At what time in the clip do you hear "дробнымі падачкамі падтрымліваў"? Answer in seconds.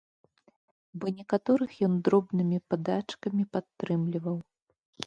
2.09-4.37